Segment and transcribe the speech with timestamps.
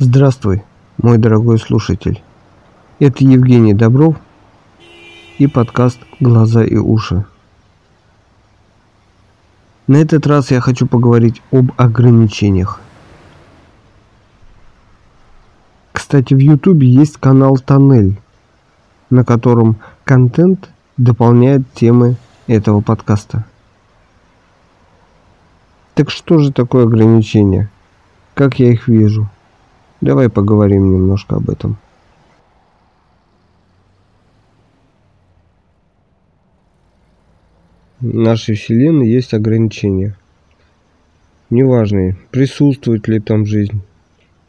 [0.00, 0.62] Здравствуй,
[0.98, 2.22] мой дорогой слушатель.
[3.00, 4.14] Это Евгений Добров
[5.38, 7.24] и подкаст «Глаза и уши».
[9.88, 12.80] На этот раз я хочу поговорить об ограничениях.
[15.90, 18.20] Кстати, в Ютубе есть канал «Тоннель»,
[19.10, 22.14] на котором контент дополняет темы
[22.46, 23.44] этого подкаста.
[25.94, 27.68] Так что же такое ограничения?
[28.34, 29.28] Как я их вижу?
[30.00, 31.76] Давай поговорим немножко об этом.
[38.00, 40.16] В нашей Вселенной есть ограничения.
[41.50, 43.82] Неважно, присутствует ли там жизнь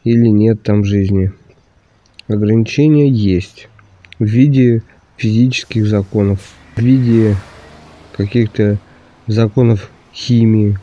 [0.04, 1.32] или нет там жизни.
[2.28, 3.68] Ограничения есть
[4.20, 4.82] в виде
[5.16, 7.34] физических законов, в виде
[8.16, 8.78] каких-то
[9.26, 10.78] законов химии,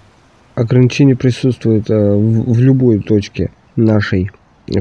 [0.55, 4.31] ограничения присутствуют э, в любой точке нашей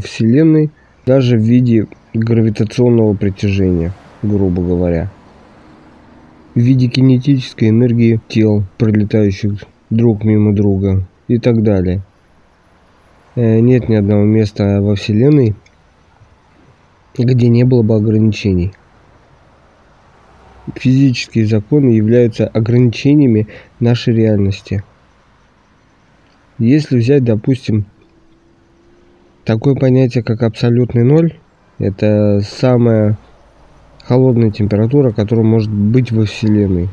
[0.01, 0.71] Вселенной,
[1.05, 5.11] даже в виде гравитационного притяжения, грубо говоря.
[6.55, 12.03] В виде кинетической энергии тел, пролетающих друг мимо друга и так далее.
[13.35, 15.55] Э, нет ни одного места во Вселенной,
[17.19, 18.73] где не было бы ограничений.
[20.75, 23.47] Физические законы являются ограничениями
[23.79, 24.83] нашей реальности–
[26.59, 27.85] если взять, допустим,
[29.47, 31.35] такое понятие, как абсолютный ноль,
[31.79, 33.17] это самая
[34.05, 36.89] холодная температура, которая может быть во Вселенной.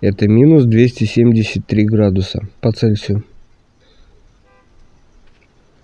[0.00, 3.24] Это минус 273 градуса по Цельсию.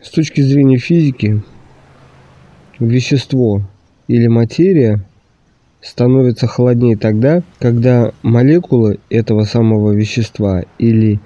[0.02, 1.42] С точки зрения физики,
[2.80, 3.62] вещество
[4.08, 5.04] или материя
[5.80, 11.20] становится холоднее тогда, когда молекулы этого самого вещества или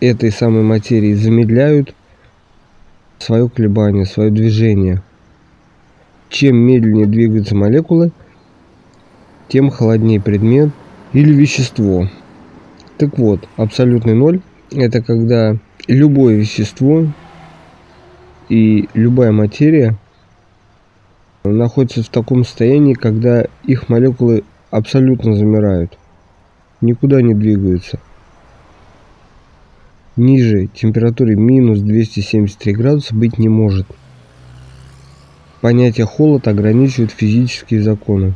[0.00, 1.94] этой самой материи замедляют
[3.18, 5.02] свое колебание, свое движение.
[6.28, 8.12] Чем медленнее двигаются молекулы,
[9.48, 10.70] тем холоднее предмет
[11.12, 12.08] или вещество.
[12.98, 14.40] Так вот, абсолютный ноль–
[14.70, 15.56] это когда
[15.86, 17.06] любое вещество
[18.48, 19.96] и любая материя
[21.44, 25.98] находятся в таком состоянии, когда их молекулы абсолютно замирают,
[26.80, 28.00] никуда не двигаются–
[30.16, 33.86] ниже температуры минус 273 градуса быть не может.
[35.60, 38.34] Понятие холод ограничивает физические законы.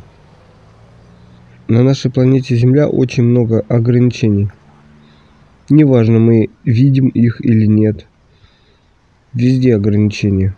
[1.67, 4.49] На нашей планете Земля очень много ограничений.
[5.69, 8.07] Неважно, мы видим их или нет.
[9.33, 10.55] Везде ограничения.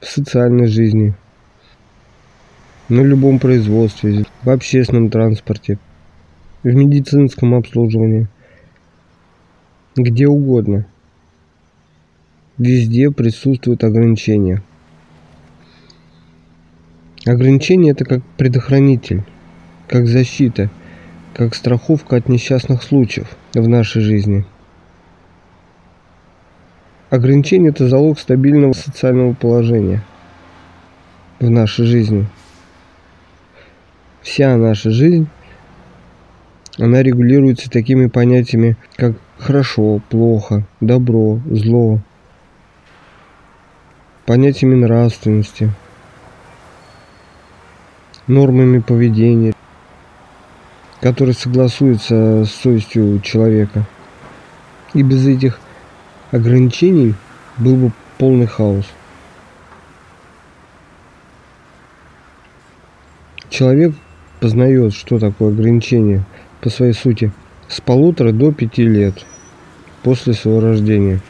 [0.00, 1.14] В социальной жизни,
[2.88, 5.78] на любом производстве, в общественном транспорте,
[6.62, 8.28] в медицинском обслуживании–
[9.96, 10.86] где угодно.
[12.58, 14.62] Везде присутствуют ограничения.
[17.24, 19.22] Ограничение это как предохранитель,
[19.88, 20.70] как защита,
[21.34, 24.44] как страховка от несчастных случаев в нашей жизни.
[27.10, 30.02] Ограничение это залог стабильного социального положения
[31.40, 32.26] в нашей жизни.
[34.22, 35.28] Вся наша жизнь,
[36.78, 42.00] она регулируется такими понятиями, как хорошо, плохо, добро, зло,
[44.26, 45.70] понятиями нравственности,
[48.26, 49.54] нормами поведения,
[51.00, 53.84] которые согласуются с совестью человека.
[54.92, 55.60] И без этих
[56.30, 57.14] ограничений
[57.58, 58.86] был бы полный хаос.
[63.48, 63.94] Человек
[64.40, 66.24] познает, что такое ограничение
[66.60, 67.32] по своей сути–
[67.68, 69.24] с полутора до пяти лет
[70.02, 71.20] после своего рождения.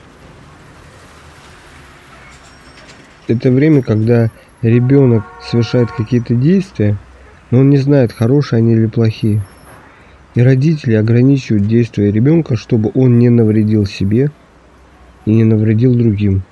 [3.27, 4.31] Это время, когда
[4.63, 6.97] ребенок совершает какие-то действия,
[7.51, 9.43] но он не знает, хорошие они или плохие.
[10.35, 14.31] И родители ограничивают действия ребенка, чтобы он не навредил себе
[15.25, 16.43] и не навредил другим.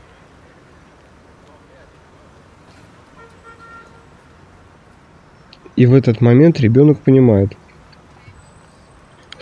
[5.77, 7.53] И в этот момент ребенок понимает–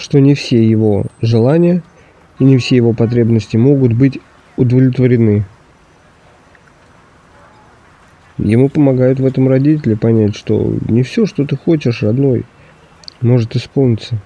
[0.02, 1.81] что не все его желания
[2.40, 4.19] и не все его потребности могут быть
[4.56, 5.44] удовлетворены.
[8.37, 12.44] Ему помогают в этом родители понять, что не все, что ты хочешь, родной,
[13.20, 14.19] может исполниться.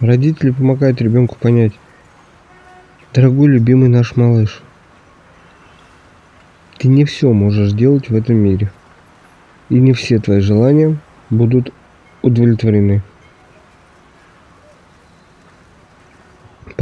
[0.00, 1.72] Родители помогают ребенку понять,
[3.12, 4.62] дорогой любимый наш малыш,
[6.78, 8.72] ты не все можешь делать в этом мире.
[9.68, 10.96] И не все твои желания
[11.28, 11.74] будут
[12.22, 13.02] удовлетворены.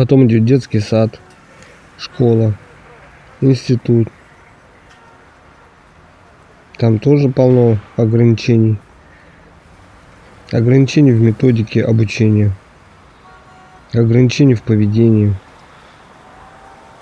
[0.00, 1.20] Потом идет детский сад,
[1.98, 2.54] школа,
[3.42, 4.08] институт.
[6.78, 8.78] Там тоже полно ограничений.
[10.52, 12.50] Ограничений в методике обучения.
[13.92, 15.34] Ограничений в поведении.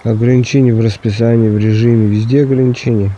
[0.03, 2.09] Ограничений в расписании, в режиме.
[2.09, 3.13] Везде ограничения.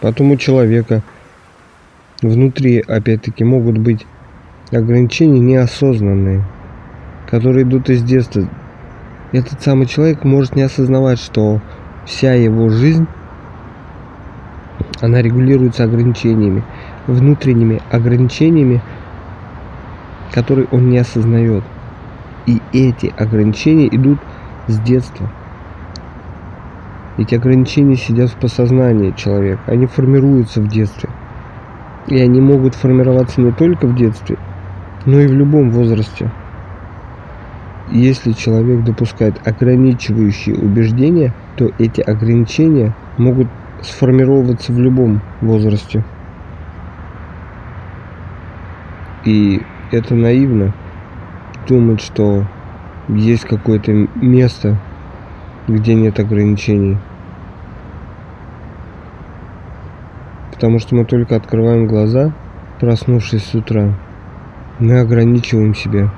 [0.00, 1.02] Потом у человека
[2.22, 4.06] внутри, опять-таки, могут быть
[4.70, 6.42] ограничения неосознанные,
[7.32, 8.46] которые идут из детства.
[9.32, 11.62] Этот самый человек может не осознавать, что
[12.04, 13.06] вся его жизнь,
[15.00, 16.62] она регулируется ограничениями,
[17.06, 18.82] внутренними ограничениями,
[20.30, 21.64] которые он не осознает.
[22.44, 24.18] И эти ограничения идут
[24.66, 25.30] с детства.
[27.16, 31.08] Эти ограничения сидят в подсознании человека, они формируются в детстве.
[32.08, 34.36] И они могут формироваться не только в детстве,
[35.06, 36.30] но и в любом возрасте.
[37.92, 43.48] Если человек допускает ограничивающие убеждения, то эти ограничения могут
[43.82, 46.02] сформироваться в любом возрасте.
[49.26, 49.60] И
[49.90, 50.72] это наивно
[51.68, 52.46] думать, что
[53.08, 54.78] есть какое-то место,
[55.68, 56.96] где нет ограничений.
[60.50, 62.32] Потому что мы только открываем глаза,
[62.80, 63.92] проснувшись с утра.
[64.78, 66.10] Мы ограничиваем себя.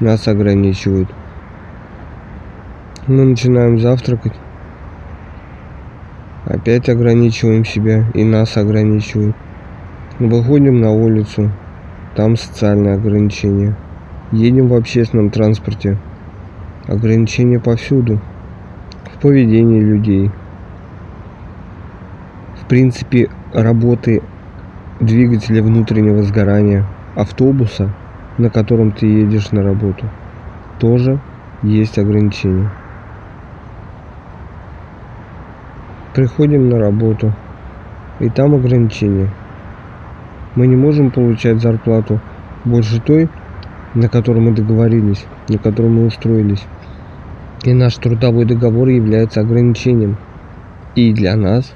[0.00, 1.10] Нас ограничивают.
[3.06, 4.32] Мы начинаем завтракать.
[6.46, 9.36] Опять ограничиваем себя и нас ограничивают.
[10.18, 11.52] Выходим на улицу.
[12.16, 13.76] Там социальные ограничения.
[14.32, 15.98] Едем в общественном транспорте.
[16.86, 18.20] Ограничения повсюду.
[19.04, 20.30] В поведении людей.
[22.58, 24.22] В принципе, работы
[24.98, 26.86] двигателя внутреннего сгорания
[27.16, 27.92] автобуса,
[28.40, 30.08] на котором ты едешь на работу,
[30.78, 31.20] тоже
[31.62, 32.70] есть ограничения.
[36.14, 37.34] Приходим на работу,
[38.18, 39.28] и там ограничения.
[40.56, 42.18] Мы не можем получать зарплату
[42.64, 43.28] больше той,
[43.94, 46.64] на которой мы договорились, на которой мы устроились.
[47.64, 50.16] И наш трудовой договор является ограничением
[50.94, 51.74] и для нас,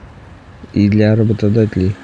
[0.72, 1.94] и для работодателей.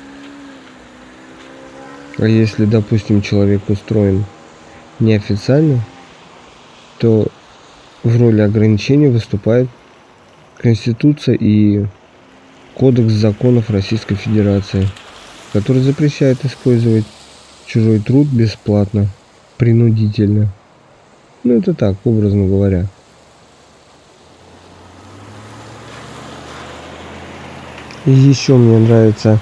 [2.18, 4.24] А если, допустим, человек устроен
[5.00, 5.80] неофициально,
[6.98, 7.28] то
[8.02, 9.68] в роли ограничения выступает
[10.58, 11.86] Конституция и
[12.74, 14.88] Кодекс законов Российской Федерации,
[15.52, 17.04] который запрещает использовать
[17.66, 19.08] чужой труд бесплатно,
[19.56, 20.48] принудительно.
[21.44, 22.86] Ну это так, образно говоря.
[28.06, 29.38] И еще мне нравится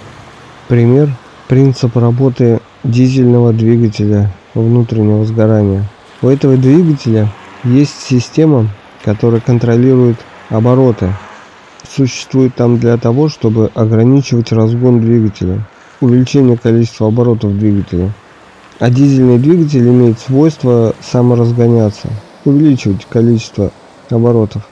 [0.68, 1.08] пример
[1.46, 5.84] принцип работы дизельного двигателя внутреннего сгорания.
[6.22, 7.28] У этого двигателя
[7.64, 8.68] есть система,
[9.04, 10.16] которая контролирует
[10.48, 11.12] обороты.
[11.88, 15.60] Существует там для того, чтобы ограничивать разгон двигателя,
[16.00, 18.12] увеличение количества оборотов двигателя.
[18.78, 22.08] А дизельный двигатель имеет свойство саморазгоняться,
[22.44, 23.72] увеличивать количество
[24.10, 24.62] оборотов.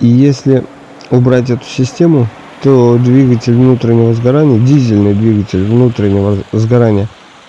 [0.00, 0.64] И если
[1.10, 2.28] убрать эту систему,
[2.62, 7.08] то двигатель внутреннего сгорания, дизельный двигатель внутреннего сгорания,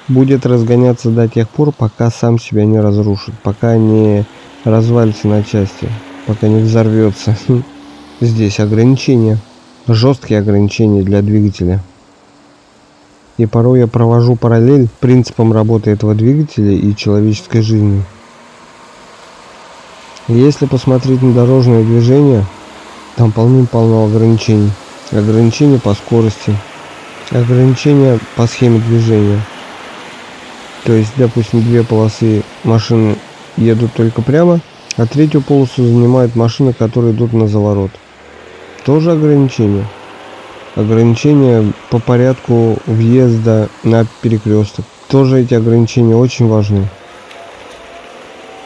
[0.10, 4.26] будет разгоняться до тех пор, пока сам себя не разрушит, пока не
[4.64, 5.90] развалится на части,
[6.26, 7.38] пока не взорвется.
[8.20, 9.38] Здесь ограничения,
[9.88, 11.82] жесткие ограничения для двигателя.
[13.38, 18.04] И порой я провожу параллель принципам работы этого двигателя и человеческой жизни.
[20.28, 22.44] Если посмотреть на дорожное движение,
[23.16, 24.72] там полным-полно ограничений
[25.12, 26.56] ограничения по скорости,
[27.32, 29.40] ограничения по схеме движения.
[30.90, 33.16] То есть, допустим, две полосы машины
[33.58, 34.60] едут только прямо,
[34.98, 37.92] а третью полосу занимают машины, которые идут на заворот.
[38.86, 39.86] Тоже ограничение.
[40.76, 44.84] Ограничения по порядку въезда на перекресток.
[45.10, 46.88] Тоже эти ограничения очень важны.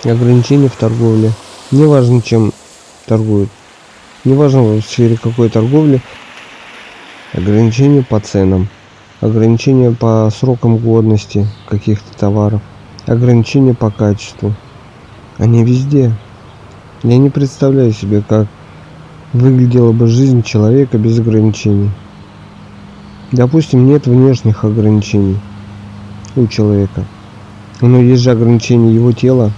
[0.05, 1.33] Ограничения в торговле.
[1.71, 2.53] Неважно, чем
[3.05, 3.49] торгуют.
[4.23, 5.99] Неважно в сфере какой торговли,
[7.33, 8.69] ограничения по ценам,
[9.23, 12.61] ограничения по срокам годности каких-то товаров,
[13.05, 14.53] ограничения по качеству.
[15.37, 16.11] Они везде.
[17.03, 18.47] Я не представляю себе, как
[19.31, 21.89] выглядела бы жизнь человека без ограничений.
[23.31, 25.37] Допустим, нет внешних ограничений
[26.35, 27.05] у человека.
[27.79, 29.51] Но есть же ограничения его тела,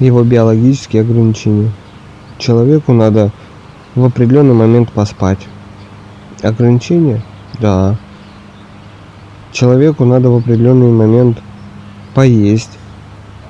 [0.00, 1.70] его биологические ограничения.
[2.38, 3.30] Человеку надо
[3.94, 5.40] в определенный момент поспать.
[6.42, 7.22] Ограничения?
[7.58, 7.96] Да.
[9.52, 11.38] Человеку надо в определенный момент
[12.14, 12.78] поесть,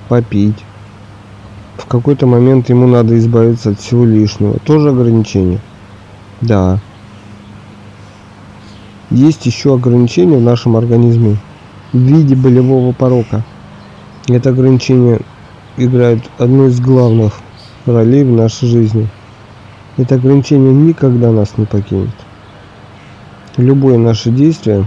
[0.09, 0.57] попить.
[1.79, 4.59] в какой-то момент ему надо избавиться от всего лишнего.
[4.59, 5.61] Тоже ограничение?
[6.41, 6.81] Да.
[9.11, 11.37] Есть еще ограничения в нашем организме
[11.93, 13.45] в виде болевого порока.
[14.29, 15.21] Это ограничение
[15.77, 17.35] играет одну из главных
[17.87, 19.09] ролей в нашей жизни.
[19.97, 22.15] Это ограничение никогда нас не покинет.
[23.57, 24.87] Любое наше действие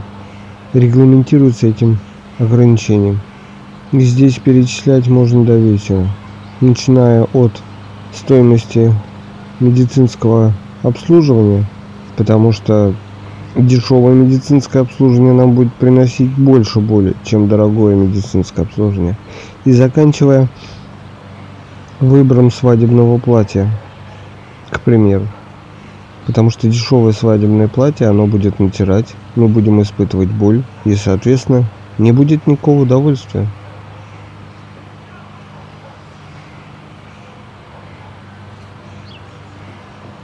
[0.79, 1.97] регламентируется этим
[2.39, 3.19] ограничением.
[3.91, 6.07] И здесь перечислять можно до вечера,
[6.59, 7.51] начиная от
[8.13, 8.93] стоимости
[9.59, 10.53] медицинского
[10.83, 11.65] обслуживания,
[12.17, 12.93] потому что
[13.55, 19.17] дешевое медицинское обслуживание нам будет приносить больше боли, чем дорогое медицинское обслуживание.
[19.63, 20.49] И заканчивая
[21.99, 23.69] выбором свадебного платья,
[24.69, 25.27] к примеру.
[26.25, 32.11] Потому что дешевое свадебное платье, оно будет натирать, мы будем испытывать боль, и, соответственно, не
[32.11, 33.47] будет никакого удовольствия.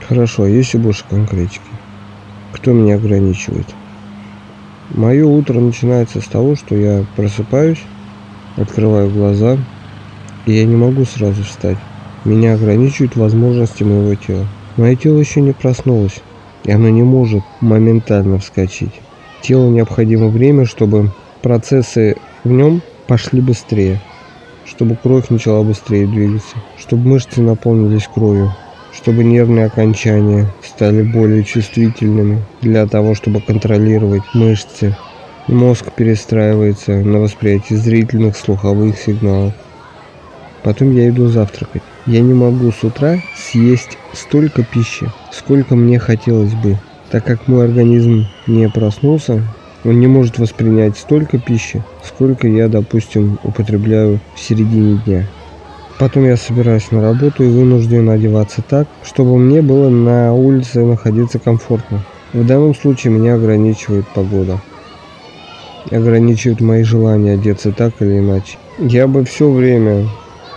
[0.08, 1.60] Хорошо, а если больше конкретики?
[2.52, 3.74] Кто меня ограничивает?
[4.90, 7.82] Мое утро начинается с того, что я просыпаюсь,
[8.56, 9.56] открываю глаза,
[10.46, 11.78] и я не могу сразу встать.
[12.24, 14.46] Меня ограничивают возможности моего тела.
[14.76, 16.20] Мое тело еще не проснулось,
[16.64, 19.02] и оно не может моментально вскочить.
[19.42, 21.10] Телу необходимо время, чтобы
[21.42, 24.00] процессы в нем пошли быстрее,
[24.64, 28.54] чтобы кровь начала быстрее двигаться, чтобы мышцы наполнились кровью,
[28.94, 34.96] чтобы нервные окончания стали более чувствительными для того, чтобы контролировать мышцы.
[35.48, 39.52] Мозг перестраивается на восприятие зрительных, слуховых сигналов.
[40.62, 41.82] Потом я иду завтракать.
[42.06, 46.76] Я не могу с утра съесть столько пищи, сколько мне хотелось бы,
[47.12, 49.44] так как мой организм не проснулся,
[49.84, 55.28] он не может воспринять столько пищи, сколько я, допустим, употребляю в середине дня.
[56.00, 61.38] Потом я собираюсь на работу и вынужден одеваться так, чтобы мне было на улице находиться
[61.38, 62.04] комфортно.
[62.32, 64.58] В данном случае меня ограничивает погода.
[65.92, 68.58] Ограничивает мои желания одеться так или иначе.
[68.78, 70.08] Я бы все время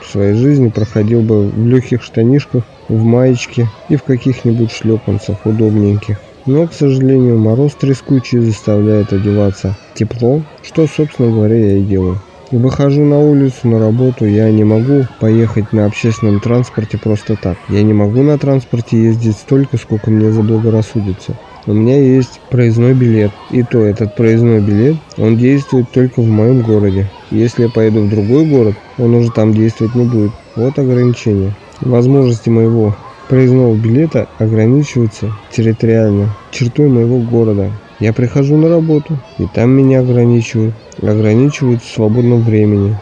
[0.05, 6.17] своей жизни проходил бы в легких штанишках, в маечке и в каких-нибудь шлепанцах удобненьких.
[6.45, 12.19] Но, к сожалению, мороз трескучий заставляет одеваться тепло, что, собственно говоря, я и делаю.
[12.51, 17.57] Выхожу на улицу, на работу, я не могу поехать на общественном транспорте просто так.
[17.69, 21.35] Я не могу на транспорте ездить столько, сколько мне заблагорассудится.
[21.67, 23.31] У меня есть проездной билет.
[23.49, 27.09] И то этот проездной билет, он действует только в моем городе.
[27.31, 30.31] Если я поеду в другой город, он уже там действовать не будет.
[30.55, 31.55] Вот ограничение.
[31.81, 32.95] Возможности моего
[33.29, 37.71] проездного билета ограничиваются территориально чертой моего города.
[37.99, 40.75] Я прихожу на работу, и там меня ограничивают.
[41.01, 42.95] Ограничивают в свободном времени.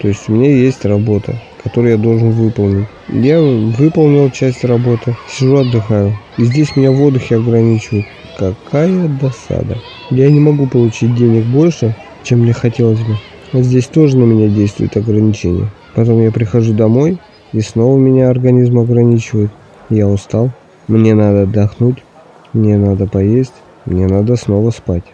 [0.00, 2.86] То есть у меня есть работа, которую я должен выполнить.
[3.08, 6.16] Я выполнил часть работы, сижу отдыхаю.
[6.38, 8.06] И здесь меня в отдыхе ограничивают.
[8.38, 9.76] Какая досада.
[10.10, 13.16] Я не могу получить денег больше, чем мне хотелось бы.
[13.52, 15.68] А здесь тоже на меня действует ограничение.
[15.96, 17.18] Потом я прихожу домой,
[17.52, 19.50] и снова меня организм ограничивает.
[19.90, 20.52] Я устал,
[20.86, 22.04] мне надо отдохнуть,
[22.52, 23.54] мне надо поесть,
[23.86, 25.04] мне надо снова спать.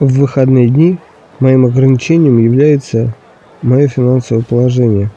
[0.00, 0.98] В выходные дни
[1.38, 3.14] моим ограничением является
[3.62, 5.10] мое финансовое положение.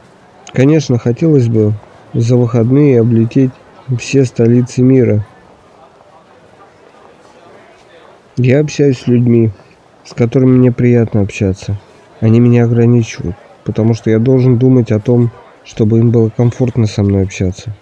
[0.56, 1.74] Конечно, хотелось бы
[2.14, 3.50] за выходные облететь
[3.98, 5.26] все столицы мира.
[8.38, 9.50] Я общаюсь с людьми,
[10.02, 11.76] с которыми мне приятно общаться.
[12.20, 15.30] Они меня ограничивают, потому что я должен думать о том,
[15.62, 17.76] чтобы им было комфортно со мной общаться.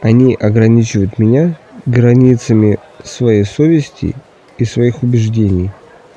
[0.00, 4.14] Они ограничивают меня границами своей совести
[4.56, 5.70] и своих убеждений.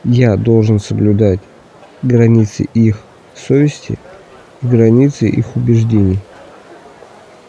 [0.05, 1.41] Я должен соблюдать
[2.03, 3.01] границы их
[3.35, 3.99] совести
[4.69, 6.19] границы их убеждений.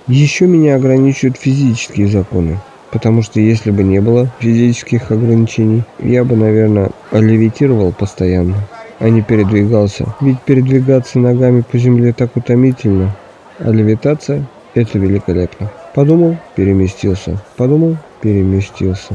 [0.07, 2.59] Еще меня ограничивают физические законы,
[2.93, 8.57] потому что если бы не было физических ограничений, я бы, наверное, левитировал постоянно,
[9.01, 10.15] а не передвигался.
[10.21, 13.17] Ведь передвигаться ногами по земле так утомительно,
[13.59, 15.73] а левитация– это великолепно.
[15.95, 19.15] Подумал– переместился, подумал– переместился.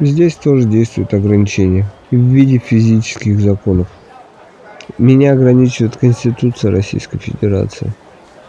[0.00, 3.86] Здесь тоже действуют ограничения в виде физических законов.
[4.98, 7.92] Меня ограничивает Конституция Российской Федерации.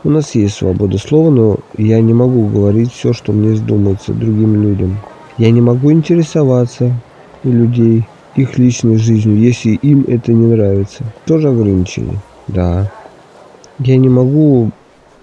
[0.04, 4.62] У нас есть свобода слова, но я не могу говорить все, что мне вздумается другим
[4.62, 4.98] людям.
[5.38, 6.94] Я не могу интересоваться
[7.44, 11.06] людей их личной жизнью, если им это не нравится.
[11.26, 12.20] Тоже ограничение?
[12.48, 12.92] Да.
[13.80, 14.72] Я не могу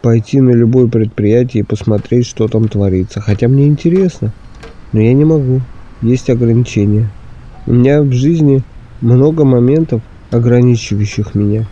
[0.00, 3.20] пойти на любое предприятие и посмотреть, что там творится.
[3.20, 4.32] Хотя мне интересно,
[4.92, 5.60] но я не могу.
[6.00, 7.10] Есть ограничения.
[7.66, 8.62] У меня в жизни
[9.02, 11.66] много моментов, ограничивающих меня.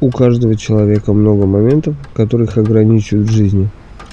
[0.00, 3.68] У каждого человека много моментов, которых ограничивают в жизни.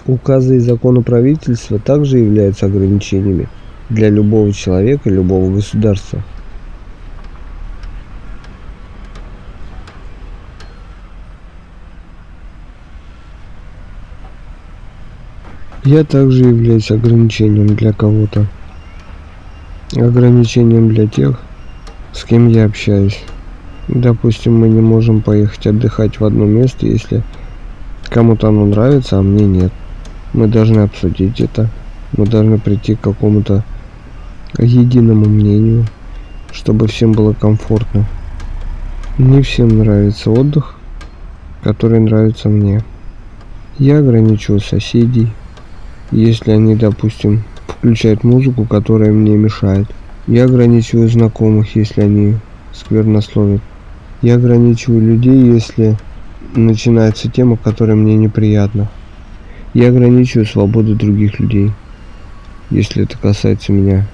[0.06, 3.48] Указы и законы правительства также являются ограничениями
[3.90, 6.22] для любого человека, любого государства.
[15.84, 18.46] Я также являюсь ограничением для кого-то.
[19.96, 21.40] Ограничением для тех,
[22.12, 23.24] с кем я общаюсь.
[23.88, 27.24] Допустим, мы не можем поехать отдыхать в одно место, если
[28.10, 29.72] кому-то оно нравится, а мне нет.
[30.34, 31.70] Мы должны обсудить это.
[32.18, 33.64] Мы должны прийти к какому-то
[34.58, 35.86] единому мнению,
[36.52, 38.06] чтобы всем было комфортно.
[39.18, 40.76] Не всем нравится отдых,
[41.64, 42.84] который нравится мне.
[43.80, 45.32] Я ограничиваю соседей,
[46.12, 49.88] если они, допустим, включают музыку, которая мне мешает.
[50.28, 52.36] Я ограничиваю знакомых, если они
[52.74, 53.62] сквернословят.
[54.22, 55.96] Я ограничиваю людей, если
[56.56, 58.90] начинается тема, которая мне неприятна.
[59.76, 61.72] Я ограничиваю свободу других людей,
[62.72, 64.08] если это касается меня.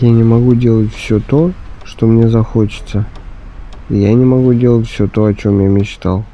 [0.00, 1.52] Я не могу делать все то,
[1.84, 3.04] что мне захочется.
[3.88, 6.24] Я не могу делать все то, о чем я мечтал.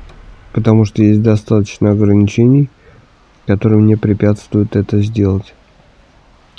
[0.53, 2.69] Потому что есть достаточно ограничений,
[3.47, 5.55] которые мне препятствуют это сделать.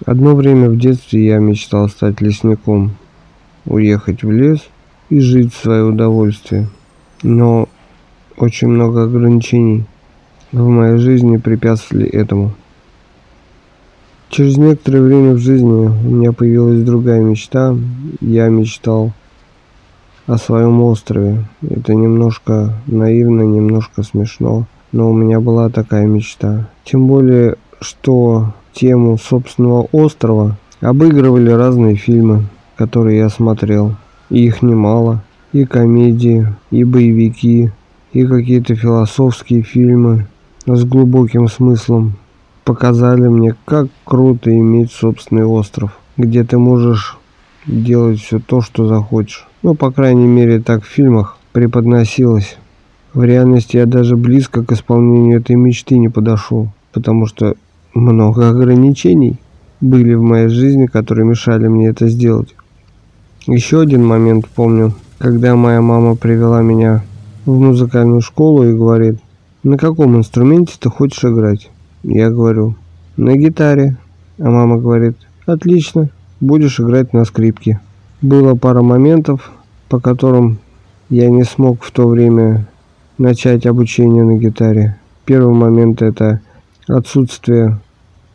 [0.06, 2.96] Одно время в детстве я мечтал стать лесником,
[3.66, 4.60] уехать в лес
[5.10, 6.68] и жить в свое удовольствие.
[7.22, 7.70] Но
[8.36, 9.86] очень много ограничений
[10.52, 12.54] в моей жизни препятствовали этому.
[14.30, 17.76] Через некоторое время в жизни у меня появилась другая мечта.
[18.22, 19.12] Я мечтал
[20.26, 21.46] о своем острове.
[21.62, 26.70] Это немножко наивно, немножко смешно, но у меня была такая мечта.
[26.86, 33.96] Тем более, что тему собственного острова обыгрывали разные фильмы, которые я смотрел.
[34.30, 35.24] И их немало.
[35.54, 37.72] И комедии, и боевики,
[38.14, 40.28] и какие-то философские фильмы
[40.66, 42.14] с глубоким смыслом
[42.64, 47.18] показали мне, как круто иметь собственный остров, где ты можешь
[47.66, 49.48] делать все то, что захочешь.
[49.62, 52.58] Ну, по крайней мере, так в фильмах преподносилось.
[53.14, 57.56] В реальности я даже близко к исполнению этой мечты не подошел, потому что
[57.94, 59.38] много ограничений
[59.80, 62.56] были в моей жизни, которые мешали мне это сделать.
[63.48, 67.04] Еще один момент помню, когда моя мама привела меня
[67.46, 69.20] в музыкальную школу и говорит,
[69.64, 71.70] на каком инструменте ты хочешь играть?
[72.04, 72.76] Я говорю,
[73.18, 73.98] на гитаре.
[74.40, 77.80] А мама говорит, отлично, будешь играть на скрипке.
[78.22, 79.52] Было пара моментов,
[79.90, 80.58] по которым
[81.10, 82.68] я не смог в то время
[83.18, 84.98] начать обучение на гитаре.
[85.26, 86.42] Первый момент это
[86.92, 87.80] отсутствие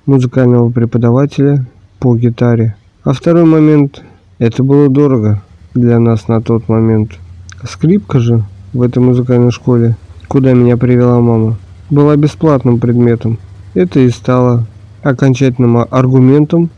[0.07, 1.67] музыкального преподавателя
[1.99, 2.77] по гитаре.
[3.05, 4.03] А второй момент
[4.39, 5.43] это было дорого
[5.75, 7.19] для нас на тот момент.
[7.65, 9.97] Скрипка же в этой музыкальной школе,
[10.29, 11.57] куда меня привела мама,
[11.91, 13.39] была бесплатным предметом.
[13.75, 14.67] Это и стало
[15.03, 16.71] окончательным аргументом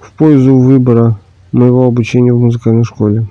[0.00, 1.18] в пользу выбора
[1.52, 3.26] моего обучения в музыкальной школе.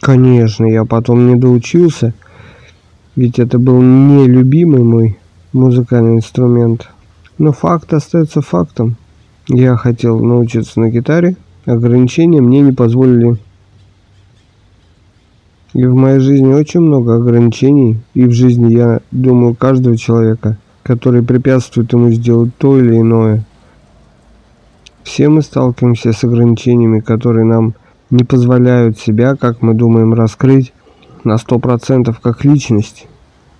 [0.00, 2.14] Конечно, я потом не доучился,
[3.14, 5.18] ведь это был нелюбимый мой
[5.52, 6.88] музыкальный инструмент.
[7.38, 8.96] Но факт остается фактом.
[9.48, 13.36] Я хотел научиться на гитаре, ограничения мне не позволили.
[15.72, 21.24] И в моей жизни очень много ограничений, и в жизни, я думаю, каждого человека– которые
[21.24, 23.44] препятствуют ему сделать то или иное.
[25.02, 27.74] Все мы сталкиваемся с ограничениями, которые нам
[28.10, 30.72] не позволяют себя, как мы думаем, раскрыть
[31.24, 33.08] на сто процентов как личность,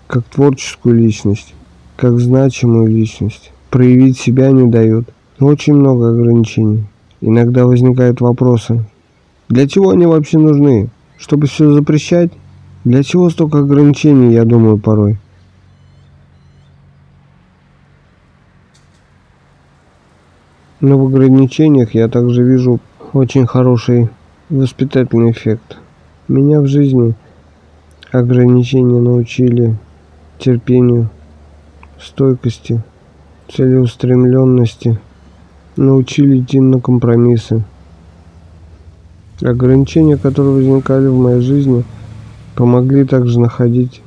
[0.06, 1.52] как творческую личность,
[1.96, 3.50] как значимую личность.
[3.76, 5.10] Проявить себя не дают.
[5.38, 6.86] Очень много ограничений.
[7.20, 8.86] Иногда возникают вопросы.
[9.50, 10.88] Для чего они вообще нужны?
[11.18, 12.32] Чтобы все запрещать?
[12.84, 15.18] Для чего столько ограничений, я думаю, порой.
[20.80, 22.80] Но в ограничениях я также вижу
[23.12, 24.08] очень хороший
[24.48, 25.76] воспитательный эффект.
[26.28, 27.14] Меня в жизни
[28.10, 29.76] ограничения научили
[30.38, 31.10] терпению,
[32.00, 32.82] стойкости,
[33.48, 34.98] целеустремленности,
[35.76, 37.62] научили идти на компромиссы.
[39.42, 41.84] Ограничения, которые возникали в моей жизни,
[42.54, 44.02] помогли также находить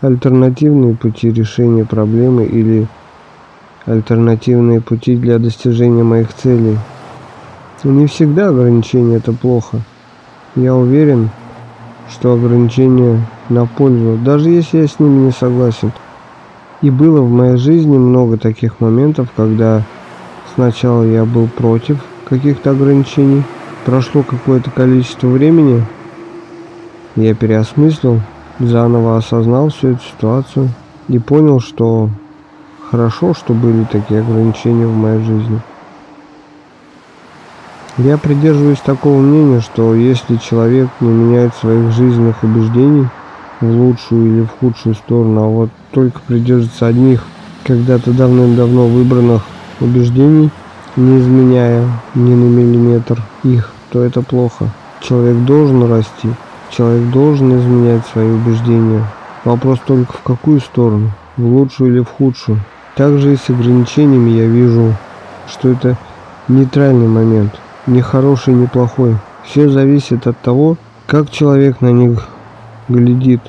[0.00, 2.88] альтернативные пути решения проблемы или
[3.84, 6.78] альтернативные пути для достижения моих целей.
[7.84, 9.80] Не всегда ограничения это плохо.
[10.56, 11.30] Я уверен,
[12.10, 15.92] что ограничения на пользу, даже если я с ними не согласен.
[16.82, 19.82] И было в моей жизни много таких моментов, когда
[20.54, 23.42] сначала я был против каких-то ограничений,
[23.84, 25.84] прошло какое-то количество времени,
[27.16, 28.20] я переосмыслил,
[28.60, 30.68] заново осознал всю эту ситуацию
[31.08, 32.08] и понял, что
[32.90, 35.60] хорошо, что были такие ограничения в моей жизни.
[37.98, 43.06] Я придерживаюсь такого мнения, что если человек не меняет своих жизненных убеждений
[43.60, 47.24] в лучшую или в худшую сторону, а вот только придерживается одних
[47.64, 49.42] когда-то давным-давно выбранных
[49.80, 50.50] убеждений,
[50.96, 54.66] не изменяя ни на миллиметр их, то это плохо.
[55.00, 56.30] Человек должен расти,
[56.70, 59.04] человек должен изменять свои убеждения.
[59.44, 62.60] Вопрос только в какую сторону, в лучшую или в худшую.
[62.96, 64.94] Также и с ограничениями я вижу,
[65.48, 65.96] что это
[66.48, 67.54] нейтральный момент,
[67.86, 69.16] не хороший, не плохой.
[69.44, 72.28] Все зависит от того, как человек на них
[72.90, 73.40] глядит,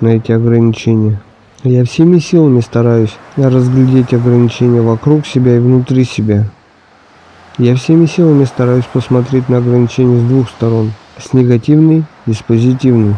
[0.00, 1.20] на эти ограничения.
[1.62, 6.46] Я всеми силами стараюсь разглядеть ограничения вокруг себя и внутри себя.
[7.58, 13.14] Я всеми силами стараюсь посмотреть на ограничения с двух сторон, с негативной и с позитивной.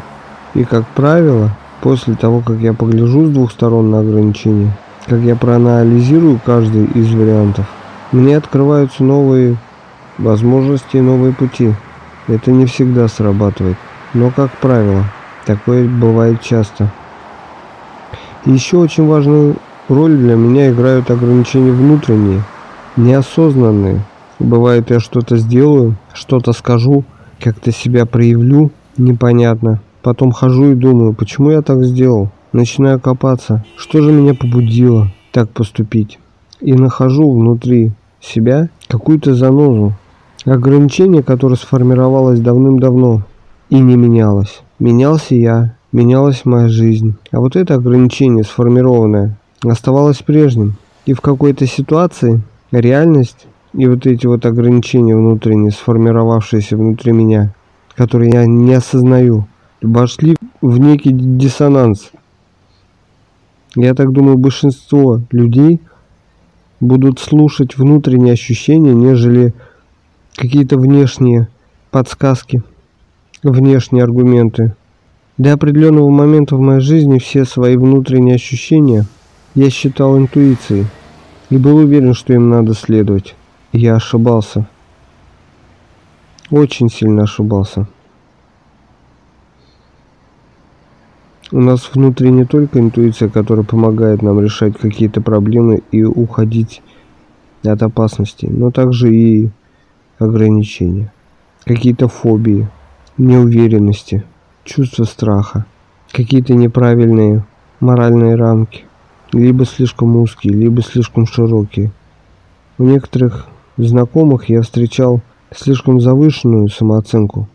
[0.54, 5.36] И как правило, после того, как я погляжу с двух сторон на ограничения, как я
[5.36, 7.66] проанализирую каждый из вариантов,
[8.10, 9.56] мне открываются новые
[10.18, 11.72] возможности и новые пути.
[12.26, 13.76] Это не всегда срабатывает,
[14.14, 15.04] но как правило,
[15.46, 16.90] такое бывает часто.
[18.44, 19.56] еще очень важную
[19.88, 22.42] роль для меня играют ограничения внутренние,
[22.96, 24.00] неосознанные.
[24.38, 27.04] Бывает, я что-то сделаю, что-то скажу,
[27.40, 29.80] как-то себя проявлю, непонятно.
[30.02, 32.30] Потом хожу и думаю, почему я так сделал?
[32.52, 36.18] Начинаю копаться, что же меня побудило так поступить?
[36.60, 39.94] И нахожу внутри себя какую-то занозу,
[40.44, 43.22] ограничение, которое сформировалось давным-давно
[43.70, 44.62] и не менялось.
[44.82, 47.14] Менялся я, менялась моя жизнь.
[47.30, 50.74] А вот это ограничение сформированное оставалось прежним.
[51.06, 52.42] И в какой-то ситуации
[52.72, 57.54] реальность и вот эти вот ограничения внутренние, сформировавшиеся внутри меня,
[57.94, 59.46] которые я не осознаю,
[59.80, 62.10] вошли в некий диссонанс.
[63.76, 65.80] Я так думаю, большинство людей
[66.80, 69.54] будут слушать внутренние ощущения, нежели
[70.34, 71.46] какие-то внешние
[71.92, 72.64] подсказки,
[73.42, 74.74] внешние аргументы.
[75.38, 79.06] До определенного момента в моей жизни все свои внутренние ощущения
[79.54, 80.86] я считал интуицией
[81.50, 83.34] и был уверен, что им надо следовать.
[83.72, 84.66] Я ошибался.
[86.50, 87.86] Очень сильно ошибался.
[91.50, 96.82] У нас внутри не только интуиция, которая помогает нам решать какие-то проблемы и уходить
[97.62, 99.50] от опасностей, но также и
[100.18, 101.12] ограничения,
[101.64, 102.68] какие-то фобии,
[103.18, 104.24] неуверенности,
[104.64, 105.66] чувство страха,
[106.12, 107.44] какие-то неправильные
[107.80, 108.84] моральные рамки,
[109.32, 111.90] либо слишком узкие, либо слишком широкие.
[112.78, 115.20] У некоторых знакомых я встречал
[115.54, 117.48] слишком завышенную самооценку.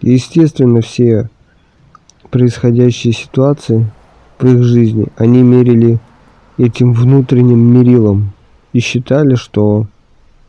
[0.00, 1.30] естественно, все
[2.30, 3.90] происходящие ситуации
[4.38, 5.98] в их жизни, они мерили
[6.58, 8.32] этим внутренним мерилом
[8.72, 9.86] и считали, что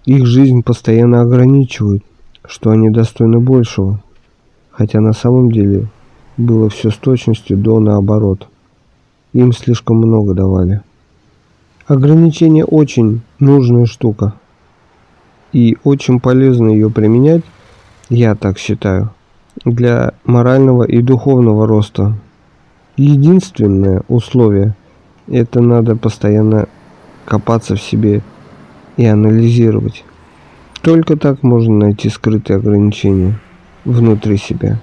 [0.06, 2.04] их жизнь постоянно ограничивают,
[2.45, 4.01] что они достойны большего.
[4.77, 5.88] Хотя на самом деле
[6.38, 8.49] было все с точностью до наоборот.
[9.31, 10.81] Им слишком много давали.
[11.88, 14.33] Ограничение очень нужная штука.
[15.53, 17.43] И очень полезно ее применять,
[18.09, 19.11] я так считаю
[19.63, 22.13] для морального и духовного роста.
[22.97, 24.75] Единственное условие–
[25.27, 26.67] это надо постоянно
[27.23, 28.21] копаться в себе
[28.97, 30.03] и анализировать.
[30.81, 33.39] Только так можно найти скрытые ограничения
[33.86, 34.80] внутри себя.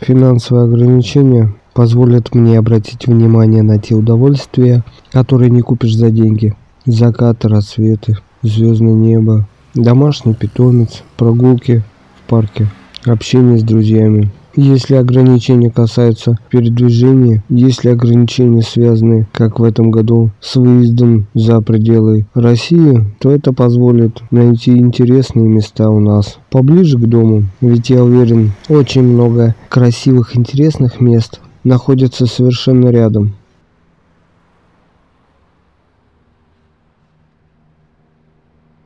[0.00, 6.56] Финансовые ограничения позволят мне обратить внимание на те удовольствия, которые не купишь за деньги.
[6.86, 11.82] Закаты, рассветы, звездное небо, домашний питомец, прогулки
[12.16, 12.66] в парке,
[13.04, 14.30] общение с друзьями.
[14.56, 22.26] Если ограничения касаются передвижения, если ограничения связаны, как в этом году, с выездом за пределы
[22.34, 27.44] России, то это позволит найти интересные места у нас поближе к дому.
[27.60, 33.34] Ведь я уверен, очень много красивых, интересных мест находится совершенно рядом.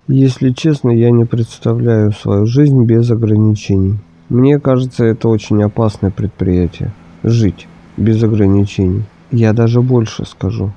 [0.09, 3.99] Если честно, я не представляю свою жизнь без ограничений.
[4.29, 6.93] Мне кажется, это очень опасное предприятие.
[7.23, 9.05] Жить без ограничений.
[9.31, 10.73] Я даже больше скажу.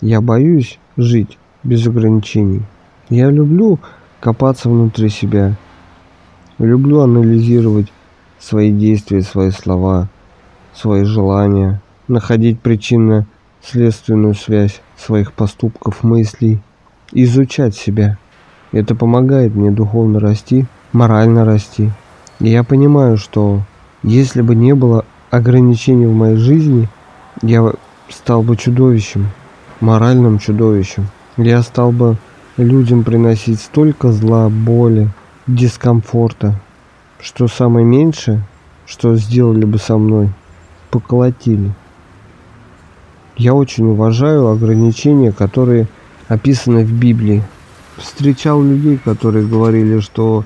[0.00, 2.62] Я боюсь жить без ограничений.
[3.08, 3.78] Я люблю
[4.20, 5.56] копаться внутри себя.
[6.58, 7.90] Люблю анализировать
[8.38, 10.08] свои действия, свои слова,
[10.74, 16.60] свои желания, находить причинно-следственную связь своих поступков, мыслей
[17.12, 18.18] изучать себя.
[18.72, 21.90] Это помогает мне духовно расти, морально расти.
[22.40, 23.60] Я понимаю, что
[24.02, 26.88] если бы не было ограничений в моей жизни,
[27.42, 27.70] я
[28.08, 29.28] стал бы чудовищем,
[29.80, 31.08] моральным чудовищем.
[31.36, 32.16] Я стал бы
[32.56, 35.10] людям приносить столько зла, боли,
[35.46, 36.58] дискомфорта,
[37.20, 38.42] что самое меньшее,
[38.86, 40.30] что сделали бы со мной,
[40.90, 41.72] поколотили.
[43.36, 45.88] Я очень уважаю ограничения, которые
[46.28, 47.42] описаны в Библии.
[47.98, 50.44] Встречал людей, которые говорили, что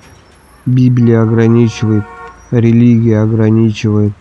[0.67, 2.05] Библия ограничивает,
[2.51, 4.13] религия ограничивает.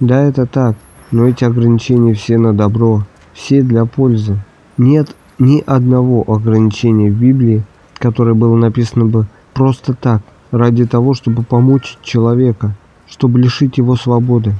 [0.00, 0.76] Да, это так,
[1.10, 4.38] но эти ограничения все на добро, все для пользы.
[4.78, 7.62] Нет ни одного ограничения в Библии,
[7.98, 12.74] которое было написано бы просто так, ради того, чтобы помочь человека,
[13.06, 14.54] чтобы лишить его свободы.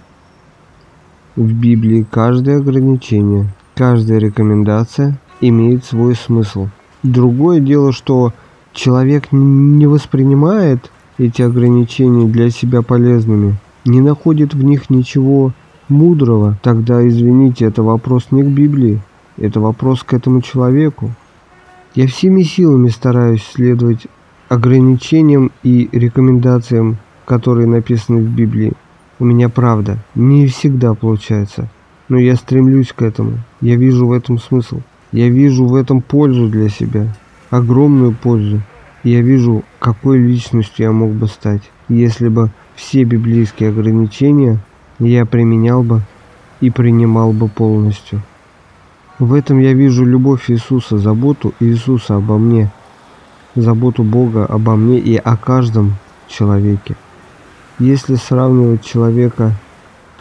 [1.34, 6.68] В Библии каждое ограничение, каждая рекомендация имеет свой смысл.
[7.02, 8.32] Другое дело, что
[8.74, 15.52] человек не воспринимает эти ограничения для себя полезными, не находит в них ничего
[15.88, 19.00] мудрого, тогда, извините, это вопрос не к Библии,
[19.36, 21.10] это вопрос к этому человеку.
[21.94, 24.06] Я всеми силами стараюсь следовать
[24.48, 28.72] ограничениям и рекомендациям, которые написаны в Библии.
[29.18, 31.68] У меня правда, не всегда получается,
[32.08, 33.38] но я стремлюсь к этому.
[33.60, 34.80] Я вижу в этом смысл.
[35.12, 37.14] Я вижу в этом пользу для себя,
[37.50, 38.62] огромную пользу.
[39.04, 44.58] Я вижу, какой личностью я мог бы стать, если бы все библейские ограничения
[45.00, 46.02] я применял бы
[46.60, 48.22] и принимал бы полностью.
[49.18, 52.70] В этом я вижу любовь Иисуса, заботу Иисуса обо мне,
[53.56, 55.94] заботу Бога обо мне и о каждом
[56.28, 56.94] человеке.
[57.80, 59.52] Если сравнивать человека,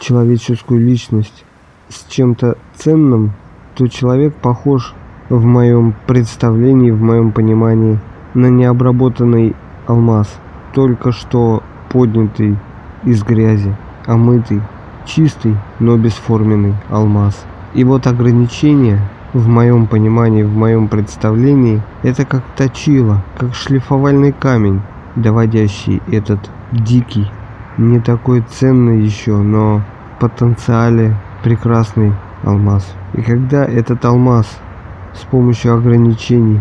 [0.00, 1.44] человеческую личность
[1.88, 3.32] с чем-то ценным,
[3.76, 4.94] то человек похож
[5.28, 8.00] в моем представлении, в моем понимании
[8.34, 9.54] на необработанный
[9.86, 10.28] алмаз,
[10.74, 12.56] только что поднятый
[13.04, 13.74] из грязи,
[14.06, 14.62] омытый,
[15.04, 17.44] чистый, но бесформенный алмаз.
[17.74, 19.00] И вот ограничения,
[19.32, 24.82] в моем понимании, в моем представлении, это как точило, как шлифовальный камень,
[25.16, 27.30] доводящий этот дикий,
[27.78, 29.82] не такой ценный еще, но
[30.16, 32.12] в потенциале прекрасный
[32.44, 32.86] алмаз.
[33.14, 34.46] И когда этот алмаз
[35.14, 36.60] с помощью ограничений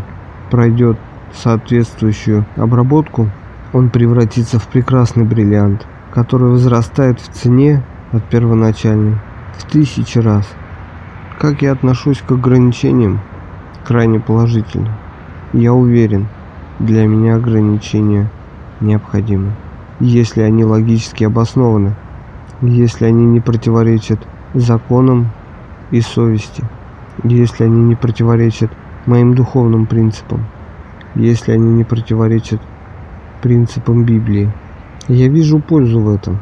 [0.49, 0.97] пройдет
[1.37, 3.29] соответствующую обработку,
[3.73, 9.15] он превратится в прекрасный бриллиант, который возрастает в цене от первоначальной
[9.57, 10.47] в тысячи раз.
[11.39, 13.21] Как я отношусь к ограничениям?
[13.85, 14.97] Крайне положительно.
[15.53, 16.27] Я уверен,
[16.79, 18.29] для меня ограничения
[18.79, 19.51] необходимы.
[19.99, 21.95] Если они логически обоснованы,
[22.61, 24.19] если они не противоречат
[24.53, 25.27] законам
[25.91, 26.63] и совести,
[27.23, 28.71] если они не противоречат
[29.05, 30.45] моим духовным принципам,
[31.15, 32.61] если они не противоречат
[33.41, 34.51] принципам Библии.
[35.07, 36.39] Я вижу пользу в этом,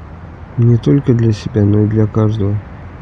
[0.58, 2.56] не только для себя, но и для каждого.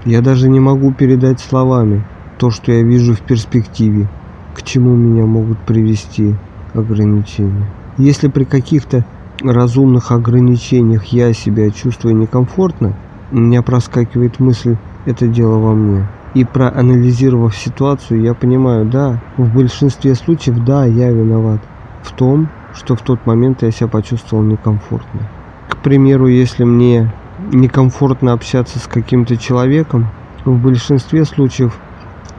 [0.05, 2.03] Я даже не могу передать словами
[2.37, 4.07] то, что я вижу в перспективе,
[4.55, 6.35] к чему меня могут привести
[6.73, 7.65] ограничения.
[7.97, 9.05] Если при каких-то
[9.41, 12.95] разумных ограничениях я себя чувствую некомфортно,
[13.31, 16.07] у меня проскакивает мысль «это дело во мне».
[16.33, 21.61] И проанализировав ситуацию, я понимаю, да, в большинстве случаев, да, я виноват
[22.03, 25.21] в том, что в тот момент я себя почувствовал некомфортно.
[25.69, 27.11] К примеру, если мне
[27.51, 30.07] некомфортно общаться с каким-то человеком,
[30.45, 31.77] в большинстве случаев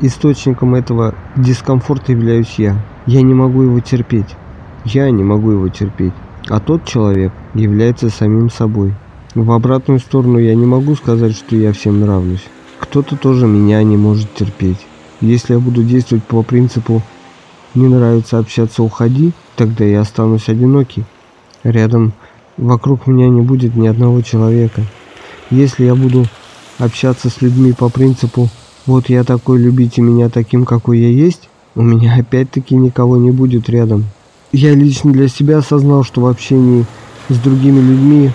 [0.01, 2.77] источником этого дискомфорта являюсь я.
[3.07, 4.37] Я не могу его терпеть.
[4.85, 6.15] Я не могу его терпеть.
[6.49, 8.95] А тот человек является самим собой.
[9.35, 12.47] В обратную сторону я не могу сказать, что я всем нравлюсь.
[12.79, 14.79] Кто-то тоже меня не может терпеть.
[15.21, 17.03] Если я буду действовать по принципу
[17.75, 21.05] «не нравится общаться, уходи», тогда я останусь одинокий.
[21.65, 22.13] Рядом
[22.57, 24.83] вокруг меня не будет ни одного человека.
[25.51, 26.27] Если я буду
[26.79, 28.49] общаться с людьми по принципу
[28.87, 33.69] «вот я такой, любите меня таким, какой я есть», у меня опять-таки никого не будет
[33.69, 34.07] рядом.
[34.53, 36.87] Я лично для себя осознал, что в общении
[37.29, 38.31] с другими людьми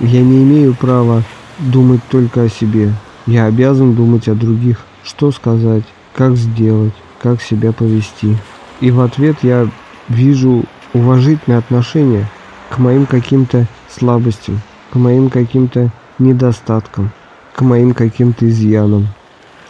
[0.00, 1.22] я не имею права
[1.58, 2.92] думать только о себе.
[3.30, 5.84] Я обязан думать о других, что сказать,
[6.16, 8.36] как сделать, как себя повести.
[8.80, 9.68] И в ответ я
[10.08, 10.64] вижу
[10.94, 12.26] уважительное отношение
[12.70, 17.12] к моим каким-то слабостям, к моим каким-то недостаткам,
[17.54, 19.06] к моим каким-то изъянам.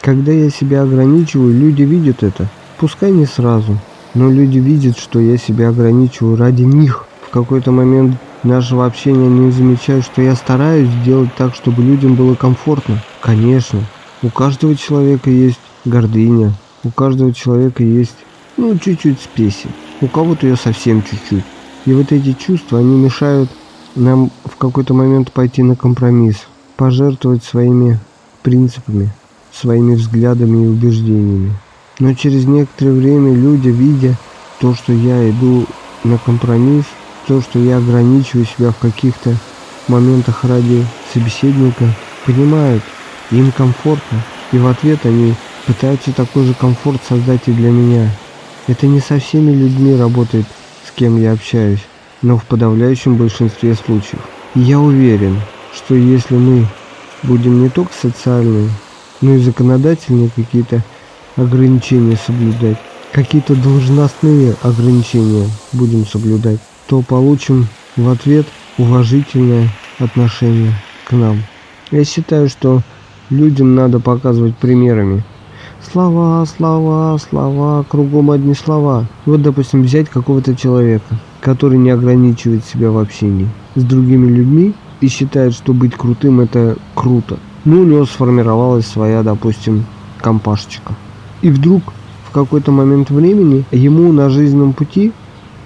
[0.01, 2.49] Когда я себя ограничиваю, люди видят это.
[2.79, 3.77] Пускай не сразу,
[4.14, 7.05] но люди видят, что я себя ограничиваю ради них.
[7.29, 12.35] В какой-то момент нашего общения они замечают, что я стараюсь сделать так, чтобы людям было
[12.35, 13.03] комфортно.
[13.20, 13.81] Конечно,
[14.22, 16.53] у каждого человека есть гордыня,
[16.85, 18.16] у каждого человека есть
[18.57, 19.68] ну, чуть-чуть спеси.
[20.00, 21.44] У кого-то ее совсем чуть-чуть.
[21.87, 23.48] И вот эти чувства, они мешают
[23.96, 27.98] нам в какой-то момент пойти на компромисс, пожертвовать своими
[28.42, 29.11] принципами,
[29.53, 31.55] своими взглядами и убеждениями.
[31.98, 34.16] Но через некоторое время люди, видя
[34.61, 35.66] то, что я иду
[36.05, 36.85] на компромисс,
[37.31, 39.37] то, что я ограничиваю себя в каких-то
[39.87, 41.85] моментах ради собеседника,
[42.27, 42.83] понимают,
[43.31, 48.11] им комфортно, и в ответ они пытаются такой же комфорт создать и для меня.
[48.66, 50.45] Это не со всеми людьми работает,
[50.85, 51.87] с кем я общаюсь,
[52.21, 54.23] но в подавляющем большинстве случаев.
[54.57, 55.40] И я уверен,
[55.73, 56.66] что если мы
[57.23, 58.71] будем не только социальные,
[59.21, 60.83] но и законодательные какие-то
[61.37, 62.79] ограничения соблюдать,
[63.12, 66.59] какие-то должностные ограничения будем соблюдать,
[66.90, 69.68] то получим в ответ уважительное
[70.00, 70.72] отношение
[71.05, 71.38] к нам.
[71.92, 72.81] Я считаю, что
[73.31, 75.22] людям надо показывать примерами.
[75.81, 79.07] Слова, слова, слова, кругом одни слова.
[79.24, 85.07] Вот, допустим, взять какого-то человека, который не ограничивает себя в общении с другими людьми и
[85.07, 87.38] считает, что быть крутым это круто.
[87.64, 89.87] Ну, у него сформировалась своя, допустим,
[90.20, 90.96] компашечка.
[91.40, 91.85] И вдруг
[92.24, 95.12] в какой-то момент времени ему на жизненном пути,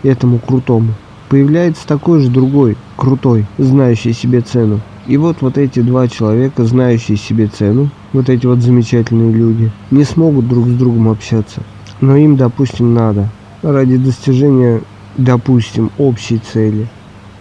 [0.02, 0.92] этому крутому,
[1.35, 4.81] появляется такой же другой, крутой, знающий себе цену.
[5.09, 10.05] И вот вот эти два человека, знающие себе цену, вот эти вот замечательные люди, не
[10.05, 11.64] смогут друг с другом общаться.
[12.01, 13.31] Но им, допустим, надо
[13.62, 14.83] ради достижения,
[15.16, 16.87] допустим, общей цели.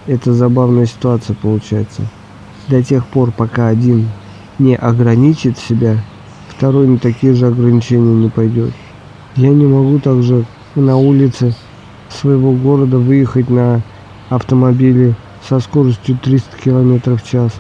[0.08, 2.02] Это забавная ситуация получается.
[2.70, 4.08] До тех пор, пока один
[4.58, 5.98] не ограничит себя,
[6.50, 8.74] второй на такие же ограничения не пойдет.
[9.36, 11.54] Я не могу также на улице
[12.14, 13.82] своего города выехать на
[14.30, 15.16] автомобиле
[15.48, 17.52] со скоростью 300 км в час,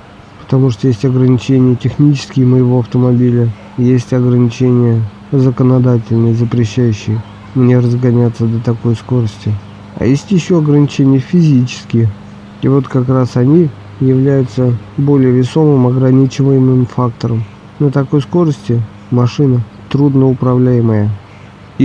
[0.41, 7.21] потому что есть ограничения технические моего автомобиля, есть ограничения законодательные, запрещающие
[7.55, 9.53] мне разгоняться до такой скорости.
[9.97, 12.09] А есть еще ограничения физические.
[12.61, 17.43] И вот как раз они являются более весомым ограничиваемым фактором.
[17.79, 21.09] На такой скорости машина трудноуправляемая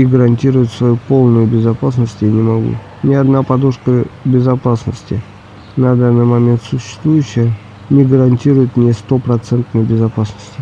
[0.01, 2.75] и гарантировать свою полную безопасность я не могу.
[3.03, 5.21] Ни одна подушка безопасности
[5.77, 7.53] на данный момент существующая
[7.91, 10.61] не гарантирует мне стопроцентной безопасности.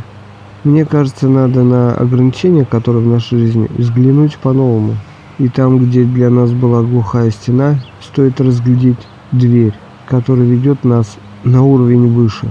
[0.65, 4.97] Мне кажется, надо на ограничения, которые в нашей жизни, взглянуть по-новому.
[5.39, 9.75] И там, где для нас была глухая стена, стоит разглядеть дверь,
[10.09, 12.49] которая ведет нас на уровень выше.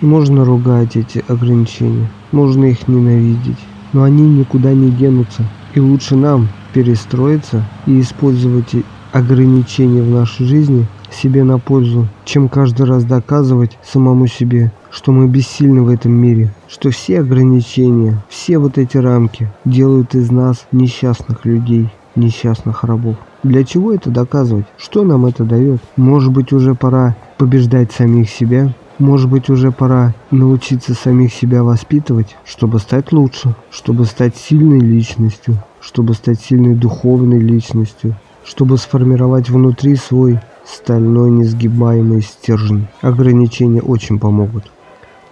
[0.00, 3.58] Можно ругать эти ограничения, можно их ненавидеть,
[3.92, 5.44] но они никуда не денутся.
[5.78, 8.74] И лучше нам перестроиться и использовать
[9.12, 15.28] ограничения в нашей жизни себе на пользу, чем каждый раз доказывать самому себе, что мы
[15.28, 21.44] бессильны в этом мире, что все ограничения, все вот эти рамки делают из нас несчастных
[21.44, 23.14] людей, несчастных рабов.
[23.44, 24.66] Для чего это доказывать?
[24.78, 25.80] Что нам это дает?
[25.96, 28.72] Может быть уже пора побеждать самих себя?
[28.98, 35.56] Может быть уже пора научиться самих себя воспитывать, чтобы стать лучше, чтобы стать сильной личностью,
[35.80, 42.88] чтобы стать сильной духовной личностью, чтобы сформировать внутри свой стальной несгибаемый стержень.
[43.00, 44.70] Ограничения очень помогут.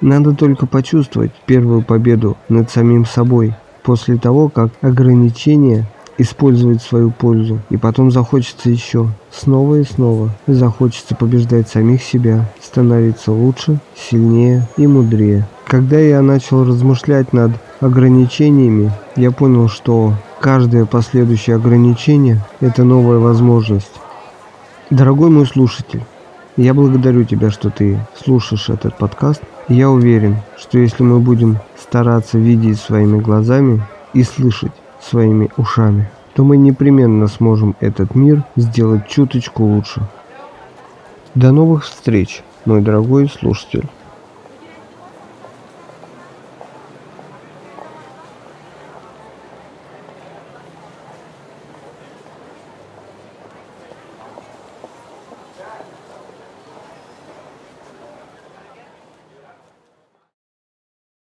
[0.01, 5.87] Надо только почувствовать первую победу над самим собой после того, как ограничения
[6.19, 7.61] использовать свою пользу.
[7.71, 9.09] И потом захочется еще.
[9.31, 10.31] Снова и снова.
[10.47, 15.47] Захочется побеждать самих себя, становиться лучше, сильнее и мудрее.
[15.67, 23.93] Когда я начал размышлять над ограничениями, я понял, что каждое последующее ограничение– это новая возможность.
[24.91, 26.03] Дорогой мой слушатель,
[26.57, 29.43] я благодарю тебя, что ты слушаешь этот подкаст.
[29.69, 33.83] Я уверен, что если мы будем стараться видеть своими глазами
[34.15, 40.03] и слышать своими ушами, то мы непременно сможем этот мир сделать чуточку лучше.
[41.35, 43.89] До новых встреч, мой дорогой слушатель.